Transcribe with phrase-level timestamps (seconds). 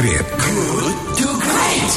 [0.00, 0.24] Great.
[0.24, 1.92] Good to Great.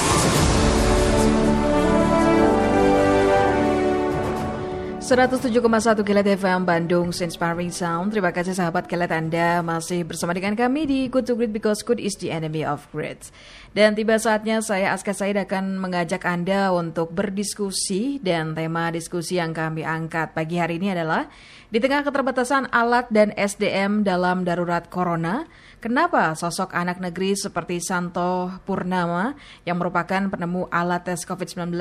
[5.80, 8.12] satu Kilat FM Bandung Inspiring Sound.
[8.12, 11.96] Terima kasih sahabat Kilat Anda masih bersama dengan kami di Good to Great because good
[11.96, 13.32] is the enemy of great.
[13.72, 19.56] Dan tiba saatnya saya Aska Said akan mengajak Anda untuk berdiskusi dan tema diskusi yang
[19.56, 21.32] kami angkat pagi hari ini adalah
[21.72, 25.48] di tengah keterbatasan alat dan SDM dalam darurat corona,
[25.84, 29.36] Kenapa sosok anak negeri seperti Santo Purnama
[29.68, 31.76] yang merupakan penemu alat tes COVID-19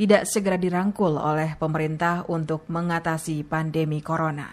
[0.00, 4.48] tidak segera dirangkul oleh pemerintah untuk mengatasi pandemi corona?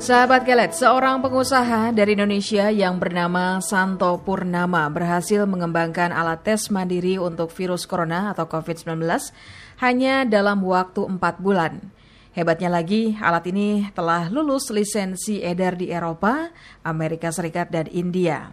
[0.00, 7.20] Sahabat Kelet, seorang pengusaha dari Indonesia yang bernama Santo Purnama berhasil mengembangkan alat tes mandiri
[7.20, 9.02] untuk virus corona atau COVID-19
[9.80, 11.80] hanya dalam waktu 4 bulan.
[12.36, 16.52] Hebatnya lagi, alat ini telah lulus lisensi edar di Eropa,
[16.84, 18.52] Amerika Serikat, dan India.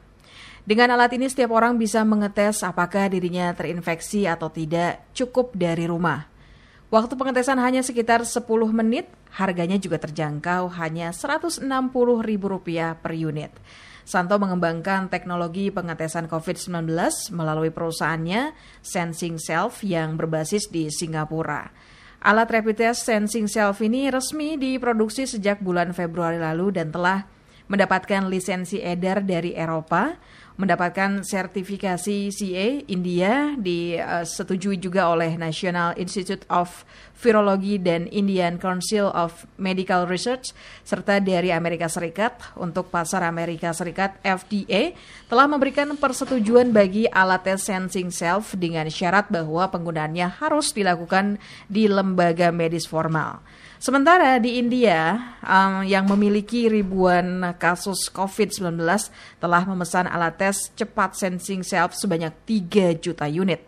[0.63, 6.31] Dengan alat ini setiap orang bisa mengetes apakah dirinya terinfeksi atau tidak cukup dari rumah.
[6.87, 13.51] Waktu pengetesan hanya sekitar 10 menit, harganya juga terjangkau hanya Rp160.000 per unit.
[14.03, 16.91] Santo mengembangkan teknologi pengetesan COVID-19
[17.31, 18.51] melalui perusahaannya
[18.83, 21.71] Sensing Self yang berbasis di Singapura.
[22.23, 27.27] Alat rapid test Sensing Self ini resmi diproduksi sejak bulan Februari lalu dan telah
[27.71, 30.19] mendapatkan lisensi edar dari Eropa
[30.53, 36.85] mendapatkan sertifikasi CA India disetujui juga oleh National Institute of
[37.17, 40.53] Virology dan Indian Council of Medical Research
[40.85, 44.93] serta dari Amerika Serikat untuk pasar Amerika Serikat FDA
[45.25, 51.89] telah memberikan persetujuan bagi alat tes sensing self dengan syarat bahwa penggunaannya harus dilakukan di
[51.89, 53.41] lembaga medis formal.
[53.83, 58.79] Sementara di India um, yang memiliki ribuan kasus COVID-19
[59.43, 63.59] telah memesan alat tes cepat sensing self sebanyak 3 juta unit.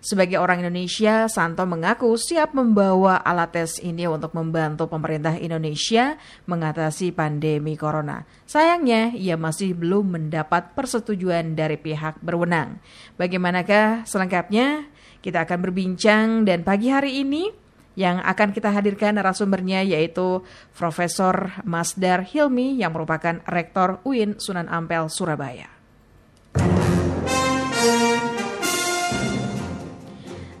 [0.00, 6.16] Sebagai orang Indonesia, Santo mengaku siap membawa alat tes ini untuk membantu pemerintah Indonesia
[6.48, 8.24] mengatasi pandemi corona.
[8.48, 12.80] Sayangnya, ia masih belum mendapat persetujuan dari pihak berwenang.
[13.20, 14.88] Bagaimanakah selengkapnya?
[15.20, 17.67] Kita akan berbincang dan pagi hari ini
[17.98, 25.10] yang akan kita hadirkan narasumbernya yaitu Profesor Masdar Hilmi yang merupakan Rektor UIN Sunan Ampel
[25.10, 25.66] Surabaya.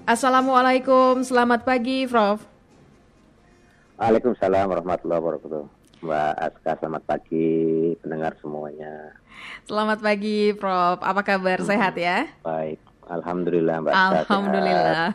[0.02, 2.42] Assalamualaikum, selamat pagi Prof.
[4.02, 5.64] Waalaikumsalam warahmatullahi wabarakatuh.
[5.98, 7.50] Mbak Aska, selamat pagi
[8.02, 9.14] pendengar semuanya.
[9.62, 11.62] Selamat pagi Prof, apa kabar?
[11.62, 12.26] Sehat ya?
[12.42, 12.82] Baik,
[13.38, 15.06] Alhamdulillah Mbak Alhamdulillah.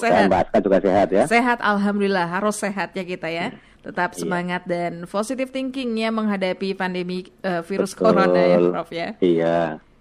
[0.00, 0.26] sehat.
[0.32, 1.24] Mbak Aska juga sehat ya.
[1.28, 2.26] Sehat Alhamdulillah.
[2.26, 3.52] Harus sehat ya kita ya.
[3.84, 4.20] Tetap iya.
[4.24, 8.16] semangat dan positive thinking ya menghadapi pandemi uh, virus Betul.
[8.16, 9.08] corona ya Prof ya.
[9.20, 9.58] Iya.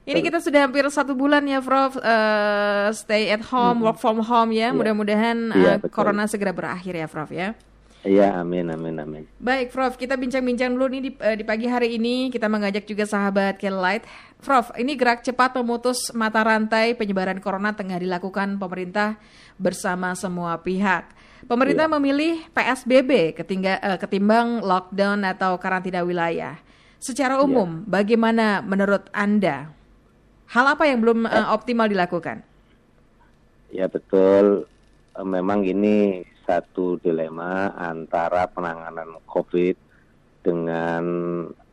[0.07, 3.85] Ini kita sudah hampir satu bulan ya Prof uh, stay at home, hmm.
[3.91, 4.71] work from home ya.
[4.71, 4.75] Iya.
[4.75, 7.51] Mudah-mudahan uh, corona segera berakhir ya Prof ya.
[8.05, 9.23] Iya, amin, amin, amin.
[9.41, 12.29] Baik, Prof, kita bincang-bincang dulu nih di, uh, di pagi hari ini.
[12.29, 14.05] Kita mengajak juga sahabat Light.
[14.37, 19.17] Prof, ini gerak cepat memutus mata rantai penyebaran corona tengah dilakukan pemerintah
[19.57, 21.09] bersama semua pihak.
[21.49, 21.93] Pemerintah ya.
[21.97, 26.61] memilih PSBB ketingga, uh, ketimbang lockdown atau karantina wilayah.
[27.01, 27.43] Secara iya.
[27.43, 28.01] umum, ya.
[28.01, 29.73] bagaimana menurut Anda?
[30.53, 32.45] Hal apa yang belum uh, optimal dilakukan?
[33.73, 34.63] Ya betul,
[35.19, 39.75] memang ini satu dilema antara penanganan COVID
[40.39, 41.03] dengan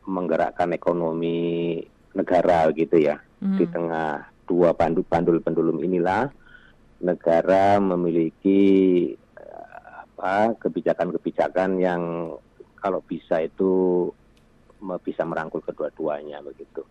[0.03, 1.79] menggerakkan ekonomi
[2.11, 3.15] negara gitu ya.
[3.39, 3.55] Hmm.
[3.55, 6.27] Di tengah dua pandu pandul pendulum inilah
[6.99, 8.61] negara memiliki
[9.15, 9.67] eh,
[10.03, 12.35] apa kebijakan-kebijakan yang
[12.75, 14.11] kalau bisa itu
[15.01, 16.83] bisa merangkul kedua-duanya begitu.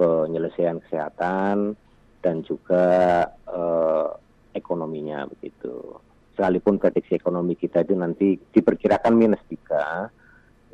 [0.00, 1.76] Penyelesaian kesehatan
[2.24, 4.08] dan juga eh,
[4.56, 6.00] ekonominya begitu
[6.36, 10.04] sekalipun prediksi ekonomi kita itu nanti diperkirakan minus tiga,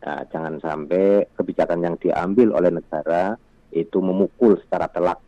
[0.03, 3.39] ya, jangan sampai kebijakan yang diambil oleh negara
[3.71, 5.23] itu memukul secara telak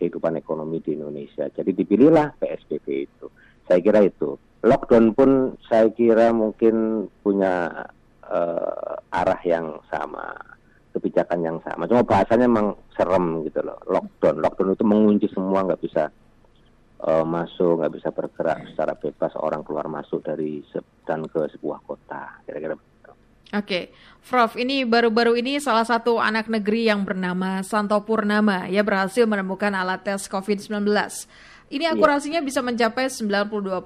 [0.00, 1.52] kehidupan ekonomi di Indonesia.
[1.52, 3.26] Jadi dipilihlah PSBB itu.
[3.68, 4.40] Saya kira itu.
[4.64, 7.84] Lockdown pun saya kira mungkin punya
[8.24, 10.34] uh, arah yang sama,
[10.96, 11.86] kebijakan yang sama.
[11.86, 13.78] Cuma bahasanya memang serem gitu loh.
[13.86, 16.10] Lockdown, lockdown itu mengunci semua nggak bisa
[17.04, 20.64] uh, masuk nggak bisa bergerak secara bebas orang keluar masuk dari
[21.06, 23.12] dan ke sebuah kota kira-kira begitu.
[23.48, 23.84] Oke, okay.
[24.28, 29.72] Prof, ini baru-baru ini salah satu anak negeri yang bernama Santo Purnama ya berhasil menemukan
[29.72, 30.84] alat tes COVID-19.
[31.68, 31.92] ini iya.
[31.92, 33.76] akurasinya bisa mencapai 92%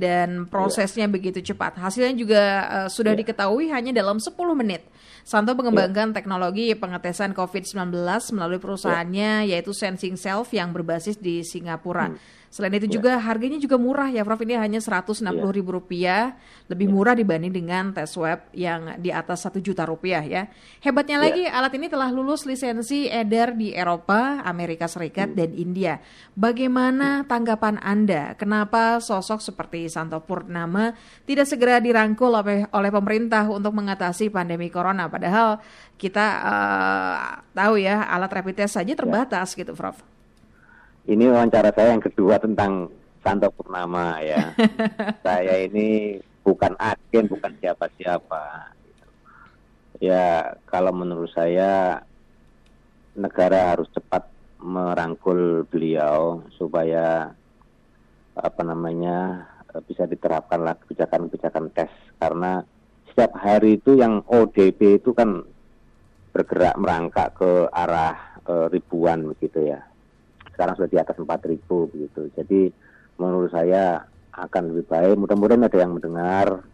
[0.00, 1.12] dan prosesnya yeah.
[1.12, 1.76] begitu cepat.
[1.76, 3.20] Hasilnya juga uh, sudah yeah.
[3.20, 4.88] diketahui hanya dalam 10 menit.
[5.28, 6.16] Santo mengembangkan yeah.
[6.16, 7.92] teknologi pengetesan COVID-19
[8.32, 9.60] melalui perusahaannya yeah.
[9.60, 12.08] yaitu Sensing Self yang berbasis di Singapura.
[12.08, 12.16] Hmm.
[12.48, 12.96] Selain itu yeah.
[12.96, 15.68] juga harganya juga murah ya Prof, ini hanya Rp160.000 yeah.
[15.68, 16.22] rupiah,
[16.72, 16.94] lebih yeah.
[16.96, 20.48] murah dibanding dengan tes swab yang di atas satu juta rupiah ya.
[20.80, 21.24] Hebatnya yeah.
[21.28, 25.36] lagi alat ini telah lulus lisensi edar di Eropa, Amerika Serikat, hmm.
[25.36, 25.94] dan India.
[26.32, 28.32] Bagaimana tanggapan Anda?
[28.40, 30.96] Kenapa sosok seperti Santo Purnama
[31.28, 35.17] tidak segera dirangkul oleh, oleh pemerintah untuk mengatasi pandemi corona?
[35.18, 35.58] Padahal
[35.98, 39.58] kita uh, tahu ya alat rapid test saja terbatas yeah.
[39.66, 39.98] gitu Prof.
[41.10, 42.86] Ini wawancara saya yang kedua tentang
[43.26, 44.54] Santo Purnama ya.
[45.26, 48.70] saya ini bukan agen, bukan siapa-siapa.
[49.98, 51.98] Ya, kalau menurut saya
[53.18, 54.30] negara harus cepat
[54.62, 57.34] merangkul beliau supaya
[58.38, 59.42] apa namanya
[59.90, 61.90] bisa diterapkanlah kebijakan-kebijakan tes
[62.22, 62.62] karena
[63.18, 65.42] setiap hari itu yang ODP itu kan
[66.30, 68.14] bergerak merangkak ke arah
[68.46, 69.82] e, ribuan begitu ya
[70.58, 72.22] sekarang sudah di atas 4.000 begitu.
[72.34, 72.60] Jadi
[73.14, 74.02] menurut saya
[74.34, 75.14] akan lebih baik.
[75.14, 76.66] Mudah-mudahan ada yang mendengar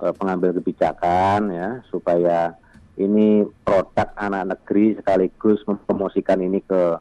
[0.00, 2.56] uh, pengambil kebijakan ya supaya
[2.96, 6.96] ini produk anak negeri sekaligus mempromosikan ini ke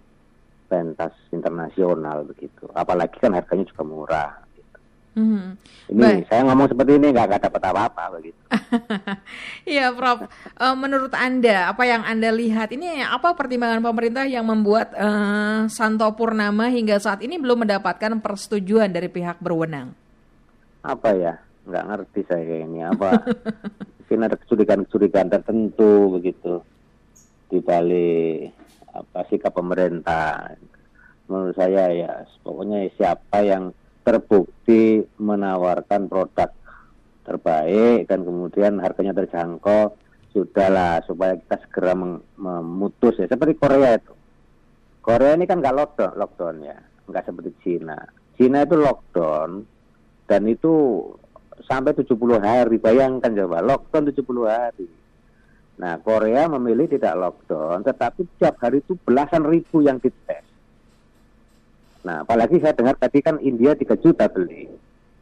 [0.67, 2.67] pentas internasional begitu.
[2.75, 4.31] Apalagi kan harganya juga murah.
[5.17, 5.57] Hmm.
[5.89, 6.29] Ini Baik.
[6.29, 8.37] saya ngomong seperti ini nggak dapat apa-apa begitu.
[9.67, 10.29] Iya, Prof.
[10.55, 16.07] Uh, menurut Anda, apa yang Anda lihat ini apa pertimbangan pemerintah yang membuat uh, Santo
[16.13, 19.91] Purnama hingga saat ini belum mendapatkan persetujuan dari pihak berwenang?
[20.85, 21.33] Apa ya?
[21.65, 22.79] Nggak ngerti saya ini.
[22.85, 23.17] Apa?
[24.05, 26.63] Mungkin ada kecurigaan-kecurigaan tertentu begitu
[27.51, 28.53] di balik
[28.93, 30.55] apa sikap pemerintah.
[31.27, 32.11] Menurut saya ya,
[32.45, 33.75] pokoknya siapa yang
[34.07, 36.47] terbukti menawarkan produk
[37.27, 39.91] terbaik dan kemudian harganya terjangkau
[40.31, 41.91] sudahlah supaya kita segera
[42.39, 43.27] memutus ya.
[43.27, 44.15] Seperti Korea itu.
[45.03, 46.79] Korea ini kan nggak lockdown lockdown ya.
[47.11, 47.99] Nggak seperti Cina.
[48.39, 49.49] Cina itu lockdown
[50.23, 51.03] dan itu
[51.67, 52.79] sampai 70 hari.
[52.79, 54.87] Bayangkan coba lockdown 70 hari.
[55.83, 60.26] Nah Korea memilih tidak lockdown tetapi setiap hari itu belasan ribu yang dites
[62.07, 64.63] Nah, apalagi saya dengar tadi kan India 3 juta beli.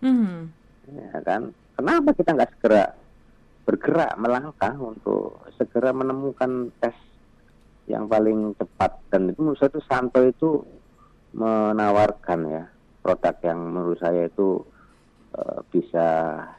[0.06, 0.54] Hmm.
[0.86, 1.50] Ya kan?
[1.74, 2.94] Kenapa kita nggak segera
[3.66, 6.94] bergerak melangkah untuk segera menemukan tes
[7.90, 10.50] yang paling cepat dan itu menurut saya itu Santo itu
[11.34, 12.64] menawarkan ya
[13.02, 14.62] produk yang menurut saya itu
[15.34, 16.06] uh, bisa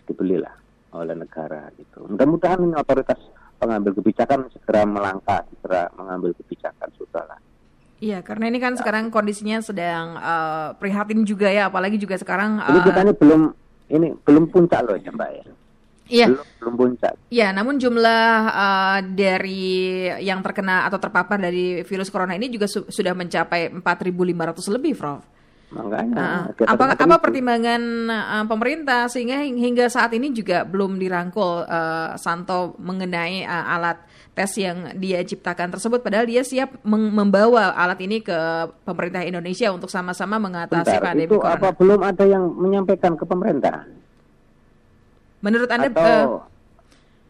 [0.06, 0.54] dibeli lah
[0.98, 2.02] oleh negara gitu.
[2.10, 3.18] Mudah-mudahan ini otoritas
[3.62, 7.38] pengambil kebijakan segera melangkah, segera mengambil kebijakan sudahlah.
[7.96, 12.60] Iya, karena ini kan sekarang kondisinya sedang uh, prihatin juga ya, apalagi juga sekarang.
[12.60, 13.42] Uh, ini kita ini belum
[13.88, 15.44] ini belum puncak loh ya Mbak ya.
[16.06, 16.26] Iya.
[16.30, 17.12] Belum, belum puncak.
[17.32, 22.84] Iya, namun jumlah uh, dari yang terkena atau terpapar dari virus corona ini juga su
[22.86, 25.35] sudah mencapai 4.500 lebih, Prof.
[25.66, 26.54] Makanya.
[26.54, 32.78] Uh, apa apa pertimbangan uh, pemerintah sehingga hingga saat ini juga belum dirangkul uh, Santo
[32.78, 33.98] mengenai uh, alat
[34.38, 38.36] tes yang dia ciptakan tersebut padahal dia siap membawa alat ini ke
[38.86, 41.58] pemerintah Indonesia untuk sama-sama mengatasi Bentar, pandemi itu corona.
[41.58, 43.90] apa belum ada yang menyampaikan ke pemerintah?
[45.42, 46.42] Menurut Anda Atau, uh,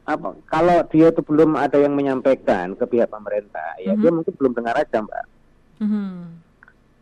[0.04, 4.00] apa kalau dia itu belum ada yang menyampaikan ke pihak pemerintah, ya uh -huh.
[4.04, 5.24] dia mungkin belum dengar aja, Mbak.
[5.80, 6.45] Uh -huh.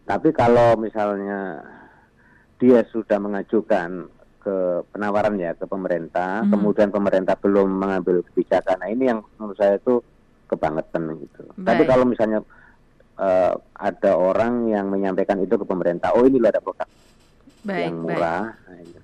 [0.04, 1.64] Tapi kalau misalnya
[2.60, 4.08] dia sudah mengajukan
[4.44, 6.52] ke penawaran ya ke pemerintah, hmm.
[6.52, 8.84] kemudian pemerintah belum mengambil kebijakan.
[8.84, 10.04] Nah ini yang menurut saya itu
[10.44, 11.42] kebangetan gitu.
[11.56, 11.64] Baik.
[11.64, 12.44] Tapi kalau misalnya
[13.16, 16.88] uh, ada orang yang menyampaikan itu ke pemerintah, oh ini ada produk
[17.64, 18.52] baik, yang murah.
[18.52, 19.00] Nah, gitu.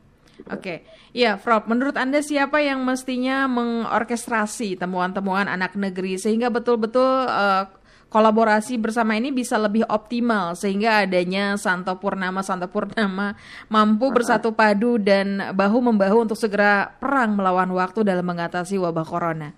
[0.49, 0.79] Oke, okay.
[1.13, 1.69] ya, Prof.
[1.69, 7.69] Menurut Anda siapa yang mestinya mengorkestrasi temuan-temuan anak negeri sehingga betul-betul uh,
[8.11, 13.39] kolaborasi bersama ini bisa lebih optimal sehingga adanya Santo Purnama Santo Purnama
[13.71, 19.49] mampu bersatu padu dan bahu membahu untuk segera perang melawan waktu dalam mengatasi wabah corona.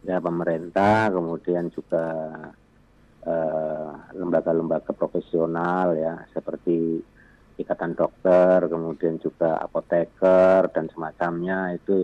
[0.00, 2.32] Ya pemerintah kemudian juga
[3.20, 7.04] eh, lembaga-lembaga profesional ya seperti
[7.60, 12.02] ikatan dokter kemudian juga apoteker dan semacamnya itu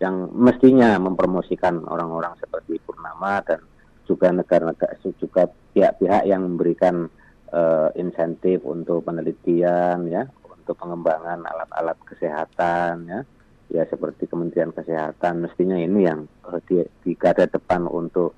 [0.00, 3.60] yang mestinya mempromosikan orang-orang seperti Purnama dan
[4.06, 7.10] juga negara-negara juga pihak-pihak yang memberikan
[7.52, 13.20] uh, insentif untuk penelitian ya untuk pengembangan alat-alat kesehatan ya
[13.66, 18.32] ya seperti Kementerian Kesehatan mestinya ini yang uh, di, di garda depan untuk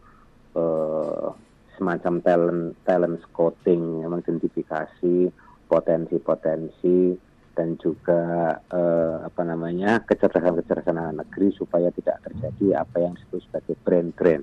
[0.56, 1.32] uh,
[1.78, 5.30] semacam talent talent scouting ya, mengidentifikasi
[5.68, 13.74] potensi-potensi dan juga eh, apa namanya kecerdasan-kecerdasan negeri supaya tidak terjadi apa yang disebut sebagai
[13.82, 14.42] brain drain.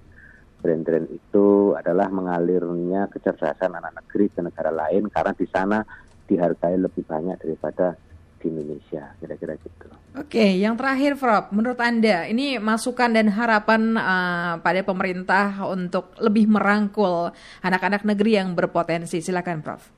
[0.59, 5.79] Brain drain itu adalah mengalirnya kecerdasan anak negeri ke negara lain karena di sana
[6.25, 7.93] dihargai lebih banyak daripada
[8.41, 9.89] di Indonesia, kira-kira gitu.
[10.15, 16.45] Oke, yang terakhir, Prof, menurut Anda ini masukan dan harapan uh, pada pemerintah untuk lebih
[16.45, 17.33] merangkul
[17.65, 19.19] anak-anak negeri yang berpotensi.
[19.19, 19.89] Silakan, Prof.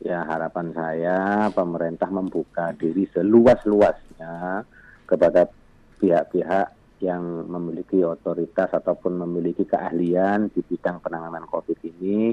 [0.00, 1.18] Ya, harapan saya
[1.52, 4.64] pemerintah membuka diri seluas-luasnya
[5.08, 5.48] kepada
[5.96, 12.32] pihak-pihak yang memiliki otoritas ataupun memiliki keahlian di bidang penanganan COVID ini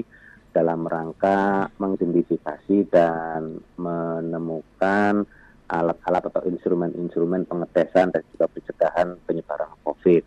[0.54, 5.26] dalam rangka mengidentifikasi dan menemukan
[5.68, 10.22] alat-alat atau instrumen-instrumen pengetesan dan juga pencegahan penyebaran COVID.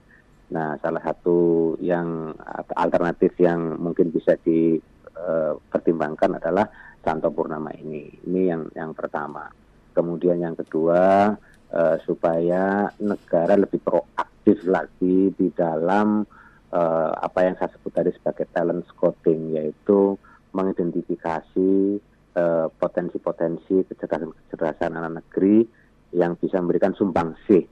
[0.52, 2.36] Nah, salah satu yang
[2.76, 6.66] alternatif yang mungkin bisa dipertimbangkan uh, adalah
[7.04, 8.12] Santo Purnama ini.
[8.28, 9.48] Ini yang yang pertama.
[9.96, 11.34] Kemudian yang kedua
[11.74, 16.24] uh, supaya negara lebih proaktif lagi di dalam
[16.72, 20.16] uh, apa yang saya sebut tadi sebagai talent scouting yaitu
[20.56, 22.00] mengidentifikasi
[22.38, 25.68] uh, potensi-potensi kecerdasan-kecerdasan anak negeri
[26.16, 27.68] yang bisa memberikan sumbangsih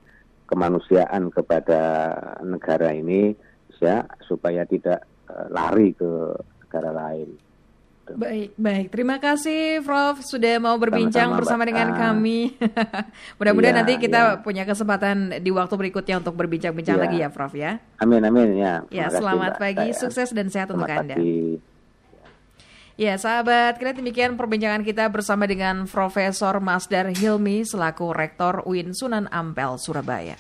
[0.46, 1.82] kemanusiaan kepada
[2.46, 3.34] negara ini
[3.82, 6.12] ya supaya tidak uh, lari ke
[6.68, 7.45] negara lain.
[8.06, 8.94] Baik, baik.
[8.94, 12.54] Terima kasih Prof sudah mau berbincang Sama-sama, bersama dengan kami.
[13.42, 14.34] Mudah-mudahan ya, nanti kita ya.
[14.46, 17.04] punya kesempatan di waktu berikutnya untuk berbincang-bincang ya.
[17.04, 17.82] lagi ya Prof ya.
[17.98, 18.86] Amin amin ya.
[18.94, 20.02] Ya, selamat pagi, saya.
[20.06, 21.16] sukses dan sehat selamat untuk Anda.
[21.18, 21.74] Pagi.
[22.96, 29.28] Ya, sahabat, kira demikian perbincangan kita bersama dengan Profesor Masdar Hilmi selaku Rektor UIN Sunan
[29.34, 30.40] Ampel, Surabaya.